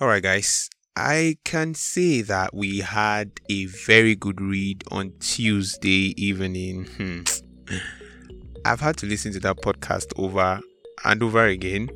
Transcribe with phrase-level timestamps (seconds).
[0.00, 0.70] All right, guys.
[0.94, 6.84] I can say that we had a very good read on Tuesday evening.
[6.84, 7.22] Hmm.
[8.64, 10.60] I've had to listen to that podcast over
[11.04, 11.90] and over again.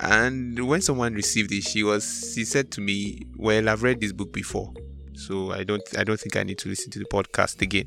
[0.00, 4.14] And when someone received it, she was she said to me, "Well, I've read this
[4.14, 4.72] book before,
[5.12, 7.86] so I don't I don't think I need to listen to the podcast again."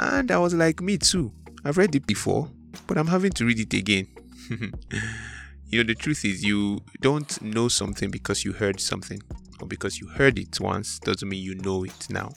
[0.00, 1.32] And I was like, "Me too.
[1.66, 2.50] I've read it before,
[2.86, 4.08] but I'm having to read it again."
[5.68, 9.20] you know, the truth is, you don't know something because you heard something,
[9.60, 12.32] or because you heard it once doesn't mean you know it now.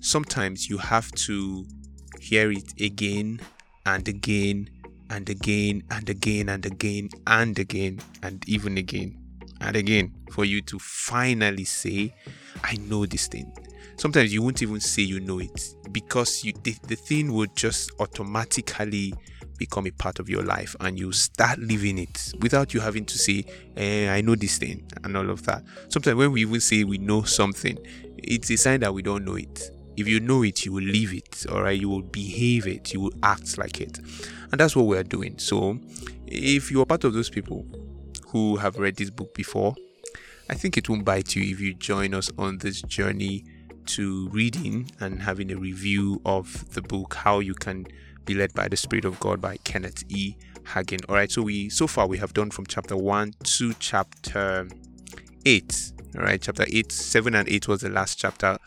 [0.00, 1.66] Sometimes you have to
[2.20, 3.40] hear it again
[3.84, 4.70] and again
[5.10, 9.18] and again and again and again and again and even again
[9.60, 12.14] and again for you to finally say,
[12.62, 13.52] I know this thing.
[13.96, 17.90] Sometimes you won't even say you know it because you the, the thing would just
[18.00, 19.12] automatically
[19.62, 23.16] become a part of your life and you start living it without you having to
[23.16, 23.44] say,
[23.76, 25.62] eh, I know this thing and all of that.
[25.88, 27.78] Sometimes when we even say we know something,
[28.18, 29.70] it's a sign that we don't know it.
[29.96, 31.78] If you know it, you will live it, all right?
[31.80, 33.98] You will behave it, you will act like it.
[34.50, 35.38] And that's what we're doing.
[35.38, 35.78] So,
[36.26, 37.64] if you're part of those people
[38.28, 39.76] who have read this book before,
[40.50, 43.44] I think it won't bite you if you join us on this journey
[43.86, 47.86] to reading and having a review of the book, How You Can
[48.24, 50.36] Be Led by the Spirit of God by Kenneth E.
[50.64, 51.00] Hagin.
[51.08, 54.68] All right, so we so far we have done from chapter 1 to chapter
[55.44, 58.58] 8 all right chapter 8 7 and 8 was the last chapter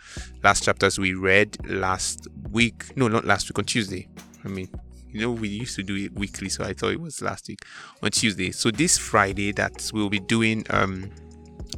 [0.43, 2.95] last chapters we read last week.
[2.97, 4.07] No not last week on tuesday.
[4.43, 4.69] I mean
[5.11, 7.63] you know we used to do it weekly so i thought it was last week
[8.01, 8.51] on tuesday.
[8.51, 11.11] So this friday that we'll be doing um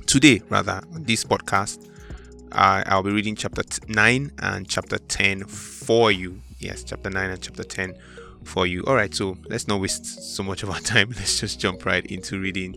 [0.05, 1.85] today rather on this podcast
[2.53, 7.41] uh, i'll be reading chapter 9 and chapter 10 for you yes chapter 9 and
[7.41, 7.95] chapter 10
[8.43, 10.05] for you all right so let's not waste
[10.35, 12.75] so much of our time let's just jump right into reading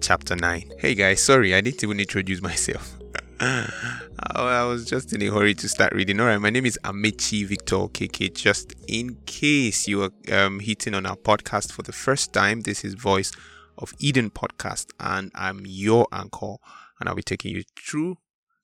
[0.00, 0.72] chapter 9.
[0.78, 2.96] Hey guys, sorry, I didn't even introduce myself.
[3.40, 6.20] I was just in a hurry to start reading.
[6.20, 8.34] All right, my name is Amechi Victor KK.
[8.34, 12.84] Just in case you are um, hitting on our podcast for the first time, this
[12.84, 13.32] is Voice
[13.78, 16.56] of Eden podcast, and I'm your anchor,
[16.98, 18.18] and I'll be taking you through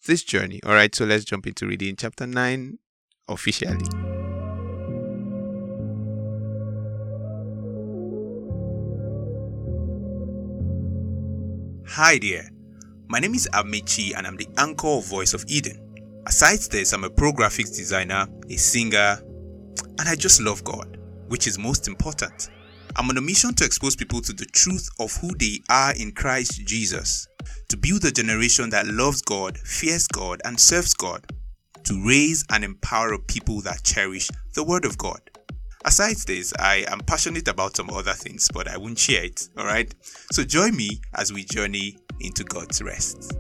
[0.07, 0.61] this journey.
[0.65, 2.79] All right, so let's jump into reading chapter 9
[3.29, 4.22] officially.
[11.97, 12.49] Hi there,
[13.09, 15.79] my name is Amici and I'm the anchor of Voice of Eden.
[16.27, 19.19] Aside this, I'm a pro graphics designer, a singer,
[19.99, 20.97] and I just love God,
[21.29, 22.49] which is most important.
[22.97, 26.13] I'm on a mission to expose people to the truth of who they are in
[26.13, 27.29] Christ Jesus,
[27.69, 31.31] to build a generation that loves God, fears God, and serves God,
[31.85, 35.21] to raise and empower people that cherish the Word of God.
[35.85, 39.93] Aside this, I am passionate about some other things, but I won't share it, alright?
[40.31, 43.37] So join me as we journey into God's rest.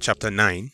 [0.00, 0.70] Chapter 9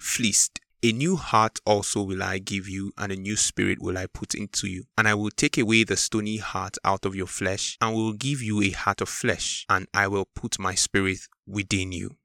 [0.00, 0.60] Fleeced.
[0.82, 4.34] A new heart also will I give you, and a new spirit will I put
[4.34, 4.84] into you.
[4.96, 8.40] And I will take away the stony heart out of your flesh, and will give
[8.40, 12.16] you a heart of flesh, and I will put my spirit within you.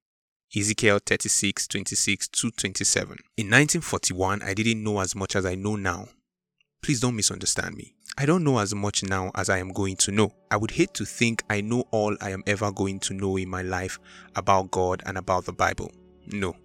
[0.57, 3.17] Ezekiel 36 26 to 27.
[3.35, 6.07] In 1941, I didn't know as much as I know now.
[6.81, 7.93] Please don't misunderstand me.
[8.17, 10.31] I don't know as much now as I am going to know.
[10.49, 13.49] I would hate to think I know all I am ever going to know in
[13.49, 13.99] my life
[14.37, 15.91] about God and about the Bible.
[16.27, 16.55] No,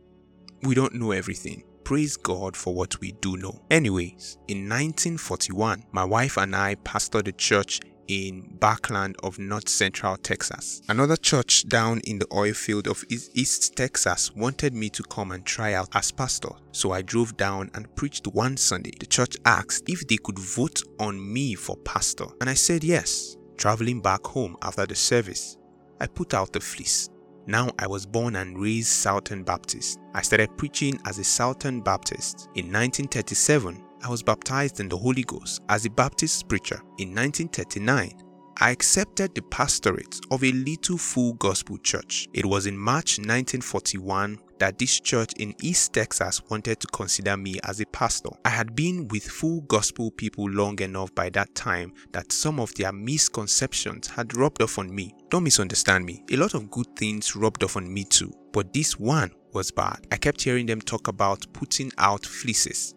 [0.62, 1.64] we don't know everything.
[1.82, 3.60] Praise God for what we do know.
[3.72, 10.16] Anyways, in 1941, my wife and I pastored a church in Blackland of North Central
[10.16, 10.82] Texas.
[10.88, 15.46] Another church down in the oil field of East Texas wanted me to come and
[15.46, 16.50] try out as pastor.
[16.72, 18.90] So I drove down and preached one Sunday.
[18.98, 23.36] The church asked if they could vote on me for pastor, and I said yes.
[23.56, 25.56] Traveling back home after the service,
[26.00, 27.10] I put out the fleece.
[27.46, 30.00] Now I was born and raised Southern Baptist.
[30.14, 32.48] I started preaching as a Southern Baptist.
[32.56, 36.80] In 1937, I was baptized in the Holy Ghost as a Baptist preacher.
[36.98, 38.14] In 1939,
[38.62, 42.28] I accepted the pastorate of a little full gospel church.
[42.32, 47.58] It was in March 1941 that this church in East Texas wanted to consider me
[47.64, 48.30] as a pastor.
[48.44, 52.74] I had been with full gospel people long enough by that time that some of
[52.74, 55.14] their misconceptions had rubbed off on me.
[55.30, 58.98] Don't misunderstand me, a lot of good things rubbed off on me too, but this
[58.98, 60.06] one was bad.
[60.12, 62.94] I kept hearing them talk about putting out fleeces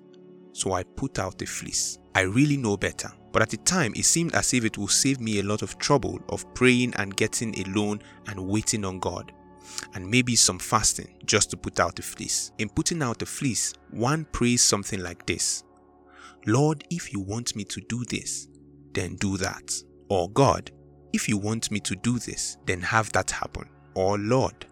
[0.53, 1.99] so I put out the fleece.
[2.15, 3.11] I really know better.
[3.33, 5.77] But at the time, it seemed as if it would save me a lot of
[5.79, 9.31] trouble of praying and getting alone and waiting on God.
[9.95, 12.51] And maybe some fasting just to put out the fleece.
[12.59, 15.63] In putting out the fleece, one prays something like this
[16.45, 18.47] Lord, if you want me to do this,
[18.93, 19.73] then do that.
[20.09, 20.71] Or God,
[21.13, 23.67] if you want me to do this, then have that happen.
[23.95, 24.65] Or, Lord,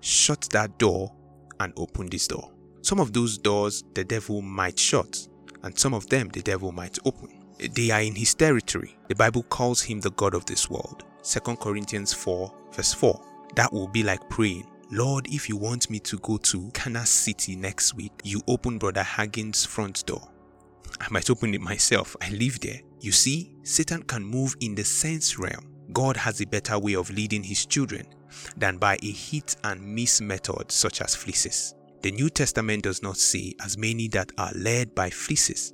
[0.00, 1.12] shut that door
[1.60, 2.53] and open this door.
[2.84, 5.26] Some of those doors the devil might shut,
[5.62, 7.30] and some of them the devil might open.
[7.58, 8.94] They are in his territory.
[9.08, 11.02] The Bible calls him the God of this world.
[11.22, 13.18] 2 Corinthians 4, verse 4.
[13.56, 17.56] That will be like praying, Lord, if you want me to go to Kansas City
[17.56, 20.28] next week, you open Brother Hagin's front door.
[21.00, 22.14] I might open it myself.
[22.20, 22.82] I live there.
[23.00, 25.74] You see, Satan can move in the sense realm.
[25.94, 28.06] God has a better way of leading his children
[28.58, 31.74] than by a hit and miss method such as fleeces.
[32.04, 35.72] The New Testament does not say, as many that are led by fleeces,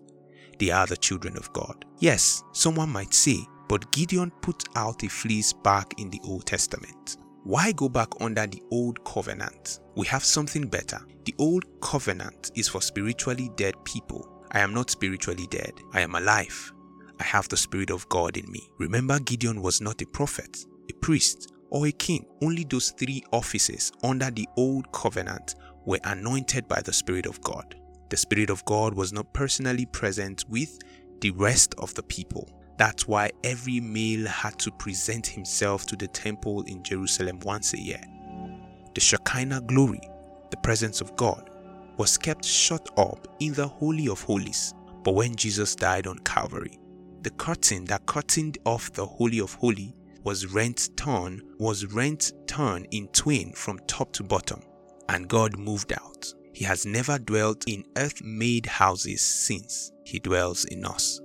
[0.60, 1.84] they are the children of God.
[1.98, 3.38] Yes, someone might say,
[3.68, 7.16] but Gideon put out a fleece back in the Old Testament.
[7.42, 9.80] Why go back under the old covenant?
[9.96, 11.00] We have something better.
[11.24, 14.44] The old covenant is for spiritually dead people.
[14.52, 15.72] I am not spiritually dead.
[15.94, 16.72] I am alive.
[17.18, 18.70] I have the Spirit of God in me.
[18.78, 22.24] Remember, Gideon was not a prophet, a priest, or a king.
[22.40, 27.76] Only those three offices under the old covenant were anointed by the Spirit of God.
[28.08, 30.78] The Spirit of God was not personally present with
[31.20, 32.48] the rest of the people.
[32.76, 37.78] That's why every male had to present himself to the temple in Jerusalem once a
[37.78, 38.02] year.
[38.94, 40.00] The Shekinah glory,
[40.50, 41.50] the presence of God,
[41.98, 44.74] was kept shut up in the Holy of Holies.
[45.04, 46.78] But when Jesus died on Calvary,
[47.22, 49.92] the curtain that curtained off the Holy of Holies
[50.24, 54.62] was rent torn, was rent torn in twain from top to bottom,
[55.10, 56.32] and God moved out.
[56.52, 59.92] He has never dwelt in earth made houses since.
[60.04, 61.20] He dwells in us.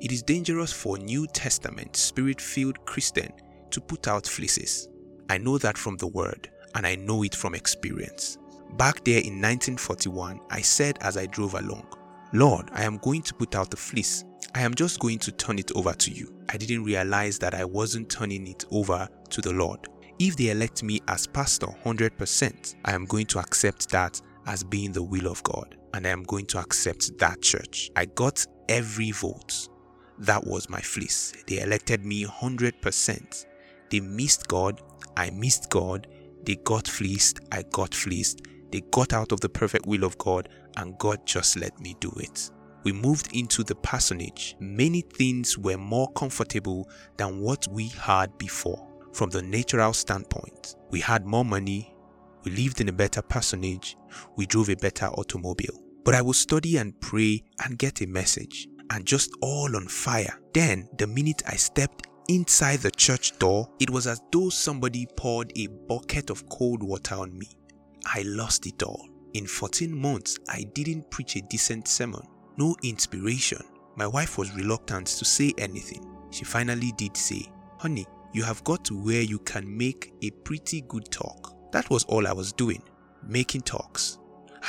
[0.00, 3.32] It is dangerous for New Testament spirit filled Christian
[3.70, 4.88] to put out fleeces.
[5.28, 8.38] I know that from the word and I know it from experience.
[8.76, 11.86] Back there in 1941, I said as I drove along,
[12.32, 14.24] Lord, I am going to put out the fleece.
[14.54, 16.32] I am just going to turn it over to you.
[16.48, 19.88] I didn't realize that I wasn't turning it over to the Lord.
[20.18, 24.92] If they elect me as pastor 100%, I am going to accept that as being
[24.92, 27.90] the will of God and I am going to accept that church.
[27.96, 29.68] I got every vote.
[30.18, 31.32] That was my fleece.
[31.46, 33.46] They elected me 100%.
[33.90, 34.80] They missed God.
[35.16, 36.08] I missed God.
[36.44, 37.40] They got fleeced.
[37.52, 38.42] I got fleeced.
[38.70, 42.12] They got out of the perfect will of God, and God just let me do
[42.16, 42.50] it.
[42.84, 44.56] We moved into the parsonage.
[44.60, 48.87] Many things were more comfortable than what we had before.
[49.12, 51.94] From the natural standpoint, we had more money,
[52.44, 53.96] we lived in a better parsonage,
[54.36, 55.82] we drove a better automobile.
[56.04, 60.40] But I would study and pray and get a message and just all on fire.
[60.54, 65.52] Then, the minute I stepped inside the church door, it was as though somebody poured
[65.56, 67.48] a bucket of cold water on me.
[68.06, 69.08] I lost it all.
[69.34, 72.22] In 14 months, I didn't preach a decent sermon,
[72.56, 73.60] no inspiration.
[73.96, 76.04] My wife was reluctant to say anything.
[76.30, 77.46] She finally did say,
[77.78, 81.54] Honey, you have got to where you can make a pretty good talk.
[81.72, 82.82] That was all I was doing,
[83.26, 84.18] making talks.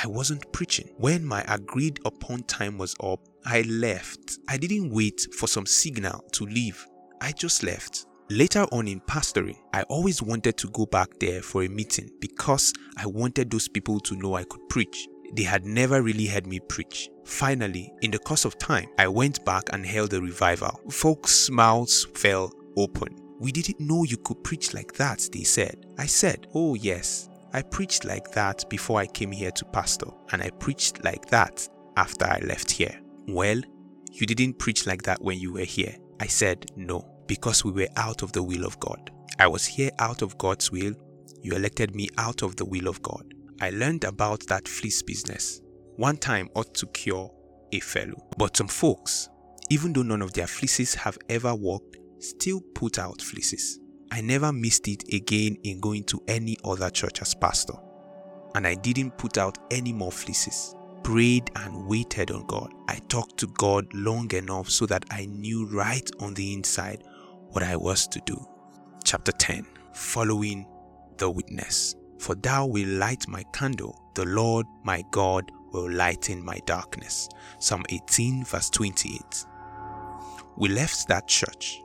[0.02, 0.88] I wasn't preaching.
[0.96, 4.38] When my agreed upon time was up, I left.
[4.48, 6.86] I didn't wait for some signal to leave.
[7.20, 8.06] I just left.
[8.30, 12.72] Later on in pastoring, I always wanted to go back there for a meeting because
[12.96, 15.08] I wanted those people to know I could preach.
[15.34, 17.10] They had never really heard me preach.
[17.24, 20.80] Finally, in the course of time, I went back and held a revival.
[20.90, 23.16] Folks' mouths fell open.
[23.40, 25.86] We didn't know you could preach like that, they said.
[25.96, 30.42] I said, Oh, yes, I preached like that before I came here to pastor, and
[30.42, 33.00] I preached like that after I left here.
[33.26, 33.62] Well,
[34.12, 35.96] you didn't preach like that when you were here.
[36.20, 39.10] I said, No, because we were out of the will of God.
[39.38, 40.92] I was here out of God's will.
[41.40, 43.24] You elected me out of the will of God.
[43.62, 45.62] I learned about that fleece business.
[45.96, 47.32] One time ought to cure
[47.72, 48.28] a fellow.
[48.36, 49.30] But some folks,
[49.70, 53.80] even though none of their fleeces have ever worked, still put out fleeces.
[54.10, 57.74] I never missed it again in going to any other church as pastor.
[58.54, 62.72] And I didn't put out any more fleeces prayed and waited on God.
[62.88, 67.02] I talked to God long enough so that I knew right on the inside
[67.48, 68.46] what I was to do.
[69.04, 70.66] Chapter 10 Following
[71.16, 76.58] the Witness For thou wilt light my candle, the Lord my God will lighten my
[76.66, 77.28] darkness.
[77.58, 79.20] Psalm 18, verse 28.
[80.56, 81.80] We left that church.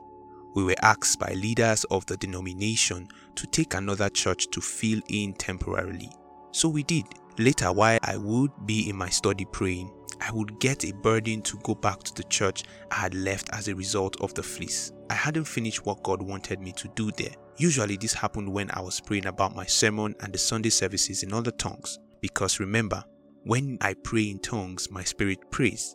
[0.56, 5.34] We were asked by leaders of the denomination to take another church to fill in
[5.34, 6.10] temporarily.
[6.50, 7.04] So we did.
[7.36, 11.58] Later, while I would be in my study praying, I would get a burden to
[11.58, 14.92] go back to the church I had left as a result of the fleece.
[15.10, 17.34] I hadn't finished what God wanted me to do there.
[17.58, 21.34] Usually, this happened when I was praying about my sermon and the Sunday services in
[21.34, 21.98] other tongues.
[22.22, 23.04] Because remember,
[23.44, 25.94] when I pray in tongues, my spirit prays,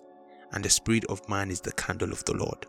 [0.51, 2.67] and the spirit of man is the candle of the Lord.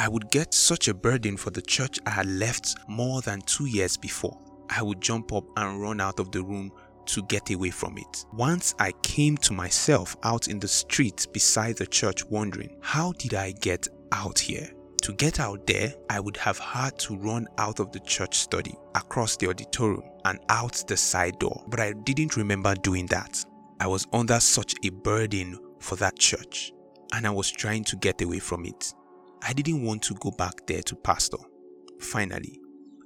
[0.00, 3.66] I would get such a burden for the church I had left more than two
[3.66, 4.38] years before.
[4.70, 6.70] I would jump up and run out of the room
[7.06, 8.24] to get away from it.
[8.32, 13.34] Once I came to myself out in the street beside the church wondering, how did
[13.34, 14.70] I get out here?
[15.02, 18.74] To get out there, I would have had to run out of the church study,
[18.94, 21.64] across the auditorium, and out the side door.
[21.68, 23.44] But I didn't remember doing that.
[23.80, 26.72] I was under such a burden for that church,
[27.14, 28.92] and I was trying to get away from it.
[29.42, 31.38] I didn't want to go back there to pastor.
[32.00, 32.60] Finally,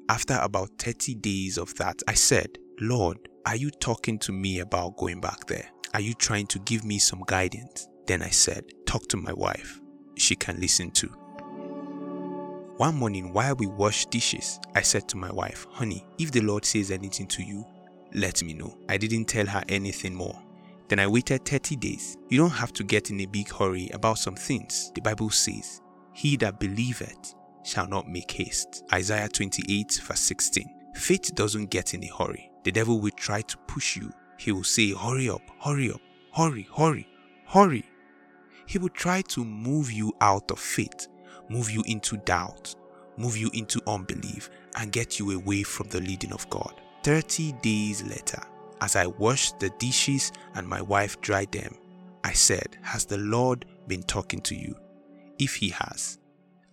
[0.09, 4.97] after about 30 days of that, I said, Lord, are you talking to me about
[4.97, 5.69] going back there?
[5.95, 7.87] Are you trying to give me some guidance?
[8.07, 9.81] Then I said, Talk to my wife.
[10.17, 11.15] She can listen too.
[12.79, 16.65] One morning while we washed dishes, I said to my wife, Honey, if the Lord
[16.65, 17.65] says anything to you,
[18.15, 18.77] let me know.
[18.89, 20.43] I didn't tell her anything more.
[20.89, 22.17] Then I waited 30 days.
[22.29, 24.91] You don't have to get in a big hurry about some things.
[24.95, 25.82] The Bible says,
[26.13, 28.85] He that believeth shall not make haste.
[28.93, 30.69] Isaiah 28, verse 16.
[30.95, 32.51] Faith doesn't get in a hurry.
[32.65, 34.13] The devil will try to push you.
[34.39, 36.01] He will say, Hurry up, hurry up,
[36.33, 37.09] hurry, hurry,
[37.47, 37.85] hurry.
[38.67, 41.09] He will try to move you out of faith,
[41.49, 42.75] move you into doubt,
[43.17, 46.81] move you into unbelief, and get you away from the leading of God.
[47.05, 48.43] 30 days later,
[48.81, 51.77] as I washed the dishes and my wife dried them,
[52.25, 54.77] I said, Has the Lord been talking to you?
[55.43, 56.19] If He has,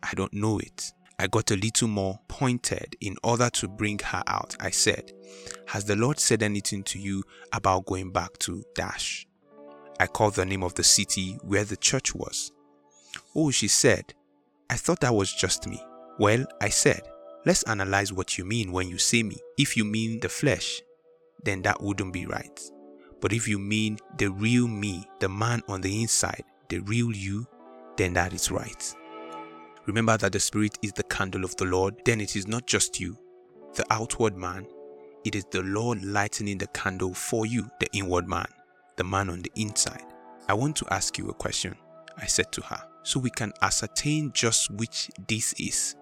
[0.04, 0.94] I don't know it.
[1.18, 4.56] I got a little more pointed in order to bring her out.
[4.60, 5.12] I said,
[5.66, 9.26] Has the Lord said anything to you about going back to Dash?
[10.00, 12.52] I called the name of the city where the church was.
[13.36, 14.14] Oh, she said,
[14.70, 15.82] I thought that was just me.
[16.20, 17.02] Well, I said,
[17.44, 19.38] Let's analyze what you mean when you say me.
[19.58, 20.80] If you mean the flesh,
[21.44, 22.62] then that wouldn't be right.
[23.20, 27.48] But if you mean the real me, the man on the inside, the real you,
[28.00, 28.96] then that is right.
[29.86, 33.00] Remember that the Spirit is the candle of the Lord, then it is not just
[33.00, 33.18] you,
[33.76, 34.66] the outward man,
[35.26, 38.48] it is the Lord lightening the candle for you, the inward man,
[38.96, 40.06] the man on the inside.
[40.48, 41.76] I want to ask you a question,
[42.18, 45.96] I said to her, so we can ascertain just which this is.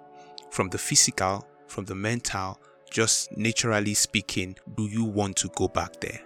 [0.52, 2.60] From the physical, from the mental,
[2.92, 6.22] just naturally speaking, do you want to go back there?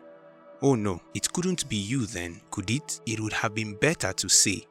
[0.62, 3.00] Oh no, it couldn't be you then, could it?
[3.06, 4.66] It would have been better to say,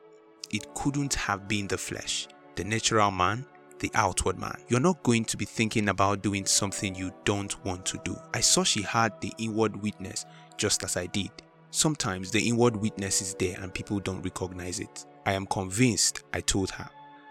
[0.50, 3.46] it couldn't have been the flesh, the natural man,
[3.78, 4.58] the outward man.
[4.68, 8.16] You're not going to be thinking about doing something you don't want to do.
[8.34, 10.26] I saw she had the inward witness
[10.56, 11.30] just as I did.
[11.70, 15.06] Sometimes the inward witness is there and people don't recognize it.
[15.24, 16.88] I am convinced, I told her,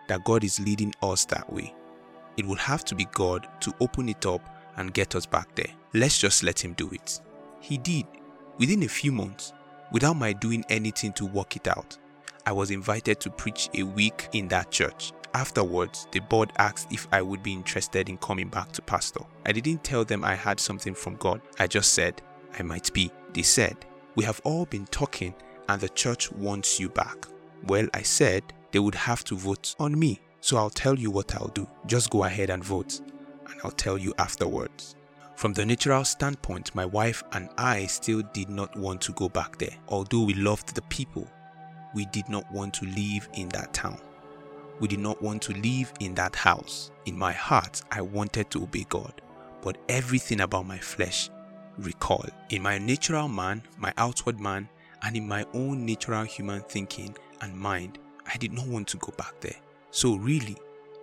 [0.08, 1.74] that God is leading us that way.
[2.38, 4.42] It would have to be God to open it up
[4.78, 5.74] and get us back there.
[5.94, 7.20] Let's just let Him do it.
[7.60, 8.06] He did.
[8.58, 9.54] Within a few months,
[9.92, 11.98] without my doing anything to work it out,
[12.46, 15.14] I was invited to preach a week in that church.
[15.34, 19.22] Afterwards, the board asked if I would be interested in coming back to pastor.
[19.46, 21.42] I didn't tell them I had something from God.
[21.60, 22.22] I just said
[22.58, 23.12] I might be.
[23.34, 23.78] They said,
[24.16, 25.36] We have all been talking
[25.68, 27.28] and the church wants you back.
[27.68, 30.20] Well, I said they would have to vote on me.
[30.42, 31.68] So I'll tell you what I'll do.
[31.86, 33.02] Just go ahead and vote,
[33.50, 34.96] and I'll tell you afterwards.
[35.36, 39.58] From the natural standpoint, my wife and I still did not want to go back
[39.58, 39.76] there.
[39.88, 41.30] Although we loved the people,
[41.94, 44.00] we did not want to live in that town.
[44.80, 46.92] We did not want to live in that house.
[47.06, 49.22] In my heart, I wanted to obey God,
[49.62, 51.30] but everything about my flesh
[51.78, 52.32] recoiled.
[52.50, 54.70] In my natural man, my outward man,
[55.02, 58.00] and in my own natural human thinking and mind,
[58.32, 59.56] I did not want to go back there.
[59.92, 60.58] So, really,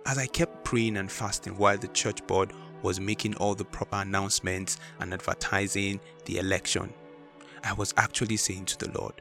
[0.05, 3.97] as I kept praying and fasting while the church board was making all the proper
[3.97, 6.93] announcements and advertising the election,
[7.63, 9.13] I was actually saying to the Lord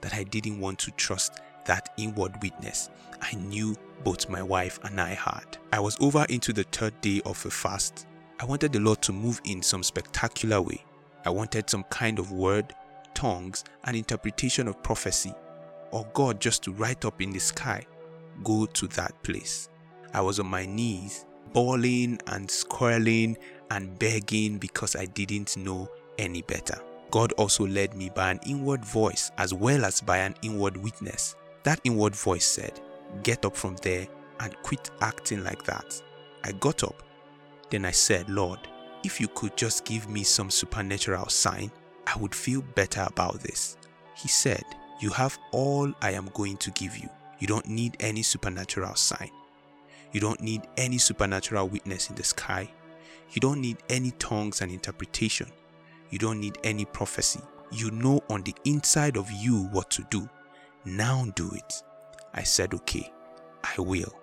[0.00, 2.90] that I didn't want to trust that inward witness
[3.20, 5.58] I knew both my wife and I had.
[5.72, 8.06] I was over into the third day of a fast.
[8.40, 10.84] I wanted the Lord to move in some spectacular way.
[11.24, 12.74] I wanted some kind of word,
[13.14, 15.34] tongues, and interpretation of prophecy,
[15.90, 17.84] or God just to write up in the sky
[18.44, 19.68] go to that place.
[20.14, 23.36] I was on my knees, bawling and squirreling
[23.70, 25.88] and begging because I didn't know
[26.18, 26.80] any better.
[27.10, 31.34] God also led me by an inward voice as well as by an inward witness.
[31.62, 32.80] That inward voice said,
[33.22, 34.06] Get up from there
[34.40, 36.00] and quit acting like that.
[36.44, 37.02] I got up.
[37.70, 38.60] Then I said, Lord,
[39.04, 41.70] if you could just give me some supernatural sign,
[42.06, 43.76] I would feel better about this.
[44.14, 44.64] He said,
[45.00, 47.08] You have all I am going to give you.
[47.38, 49.30] You don't need any supernatural sign.
[50.12, 52.70] You don't need any supernatural witness in the sky.
[53.30, 55.48] You don't need any tongues and interpretation.
[56.10, 57.40] You don't need any prophecy.
[57.70, 60.28] You know on the inside of you what to do.
[60.84, 61.82] Now do it.
[62.34, 63.12] I said, okay,
[63.62, 64.14] I will.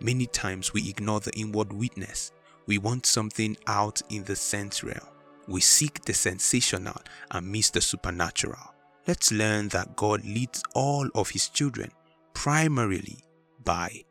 [0.00, 2.32] Many times we ignore the inward witness.
[2.66, 5.06] We want something out in the sense realm.
[5.48, 7.00] We seek the sensational
[7.30, 8.74] and miss the supernatural.
[9.06, 11.90] Let's learn that God leads all of his children
[12.34, 13.18] primarily
[13.64, 14.04] by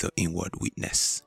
[0.00, 1.22] the inward witness.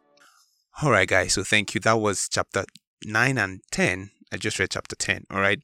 [0.81, 1.81] All right, guys, so thank you.
[1.81, 2.65] That was chapter
[3.05, 4.11] 9 and 10.
[4.31, 5.61] I just read chapter 10, all right?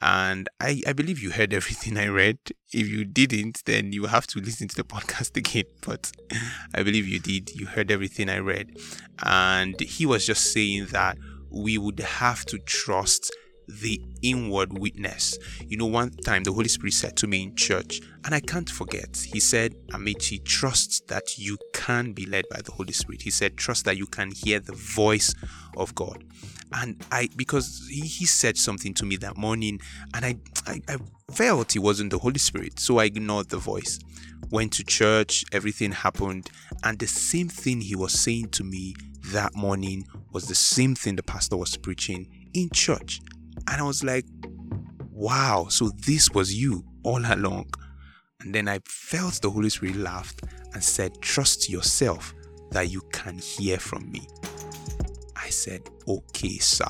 [0.00, 2.38] And I, I believe you heard everything I read.
[2.72, 5.64] If you didn't, then you have to listen to the podcast again.
[5.86, 6.12] But
[6.74, 7.50] I believe you did.
[7.54, 8.76] You heard everything I read.
[9.22, 11.18] And he was just saying that
[11.50, 13.32] we would have to trust
[13.68, 15.38] the inward witness.
[15.66, 18.68] You know, one time the Holy Spirit said to me in church, and I can't
[18.68, 23.22] forget, He said, Amici, trust that you can be led by the Holy Spirit.
[23.22, 25.34] He said, trust that you can hear the voice
[25.76, 26.24] of God.
[26.72, 29.80] And I, because He, he said something to me that morning,
[30.14, 30.96] and I, I, I
[31.32, 33.98] felt it wasn't the Holy Spirit, so I ignored the voice.
[34.50, 36.50] Went to church, everything happened,
[36.84, 38.94] and the same thing He was saying to me
[39.32, 43.20] that morning was the same thing the pastor was preaching in church.
[43.66, 44.24] And I was like,
[45.10, 47.70] wow, so this was you all along.
[48.40, 52.32] And then I felt the Holy Spirit laughed and said, Trust yourself
[52.70, 54.28] that you can hear from me.
[55.48, 56.84] I said, Okay, sir.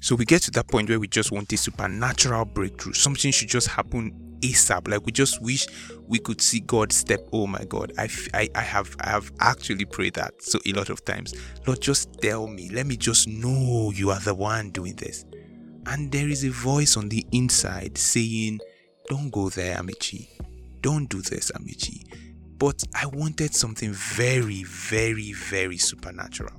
[0.00, 2.94] So we get to that point where we just want a supernatural breakthrough.
[2.94, 4.88] Something should just happen ASAP.
[4.88, 5.68] Like we just wish
[6.08, 7.20] we could see God step.
[7.32, 10.90] Oh my God, I, I, I have I have actually prayed that so a lot
[10.90, 11.32] of times.
[11.64, 12.70] Lord, just tell me.
[12.70, 15.24] Let me just know you are the one doing this.
[15.86, 18.58] And there is a voice on the inside saying,
[19.08, 20.28] Don't go there, Amici.
[20.80, 22.04] Don't do this, Amici.
[22.62, 26.52] But I wanted something very, very, very supernatural.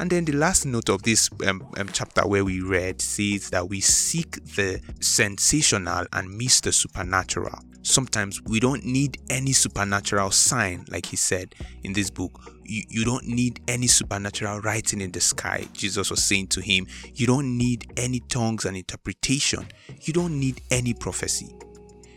[0.00, 3.68] And then the last note of this um, um, chapter where we read says that
[3.68, 7.56] we seek the sensational and miss the supernatural.
[7.82, 12.32] Sometimes we don't need any supernatural sign, like he said in this book.
[12.64, 15.68] You, you don't need any supernatural writing in the sky.
[15.72, 19.68] Jesus was saying to him, You don't need any tongues and interpretation.
[20.00, 21.54] You don't need any prophecy.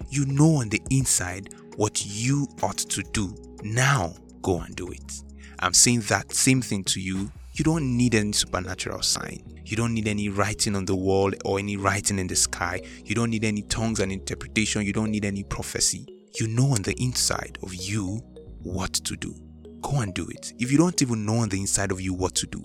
[0.10, 3.34] You know on the inside what you ought to do.
[3.64, 5.24] Now go and do it.
[5.60, 7.32] I'm saying that same thing to you.
[7.54, 9.44] You don't need any supernatural sign.
[9.66, 12.82] You don't need any writing on the wall or any writing in the sky.
[13.06, 14.84] You don't need any tongues and interpretation.
[14.84, 16.06] You don't need any prophecy.
[16.40, 18.22] You know on the inside of you
[18.62, 19.34] what to do.
[19.82, 20.54] Go and do it.
[20.60, 22.64] If you don't even know on the inside of you what to do,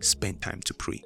[0.00, 1.02] spend time to pray.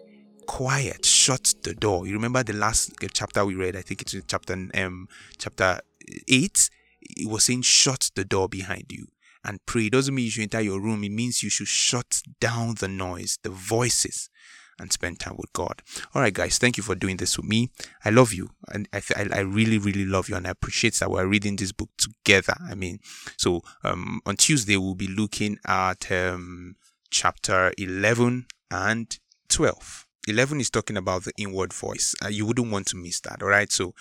[0.46, 2.06] Quiet, shut the door.
[2.06, 3.76] You remember the last chapter we read?
[3.76, 5.80] I think it's chapter um chapter
[6.28, 6.70] eight.
[7.04, 9.08] It was saying shut the door behind you
[9.44, 9.86] and pray.
[9.86, 11.04] It doesn't mean you should enter your room.
[11.04, 14.30] It means you should shut down the noise, the voices,
[14.78, 15.82] and spend time with God.
[16.14, 17.70] All right, guys, thank you for doing this with me.
[18.04, 21.26] I love you, and I, I really, really love you, and I appreciate that we're
[21.26, 22.54] reading this book together.
[22.68, 23.00] I mean,
[23.36, 26.76] so um, on Tuesday we'll be looking at um,
[27.10, 30.06] chapter eleven and twelve.
[30.26, 32.14] 11 is talking about the inward voice.
[32.24, 33.70] Uh, you wouldn't want to miss that, all right?
[33.70, 33.94] So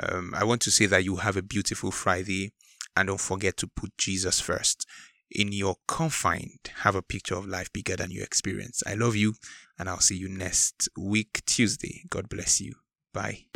[0.00, 2.52] um, I want to say that you have a beautiful Friday
[2.96, 4.86] and don't forget to put Jesus first.
[5.30, 8.82] In your confined, have a picture of life bigger than your experience.
[8.86, 9.34] I love you,
[9.78, 12.02] and I'll see you next week, Tuesday.
[12.10, 12.74] God bless you.
[13.14, 13.46] Bye.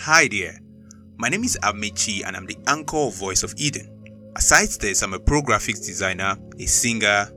[0.00, 0.60] Hi there.
[1.16, 3.90] My name is Amici and I'm the anchor voice of Eden.
[4.36, 7.28] Aside this, I'm a pro graphics designer, a singer,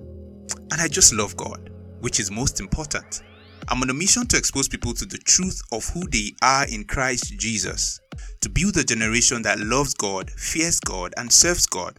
[0.71, 3.21] and I just love God, which is most important.
[3.67, 6.85] I'm on a mission to expose people to the truth of who they are in
[6.85, 7.99] Christ Jesus,
[8.41, 11.97] to build a generation that loves God, fears God, and serves God,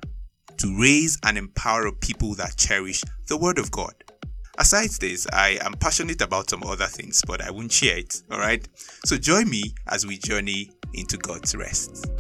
[0.59, 3.95] to raise and empower people that cherish the Word of God.
[4.59, 8.69] Aside this, I am passionate about some other things, but I won't share it, alright?
[9.05, 12.11] So join me as we journey into God's rest.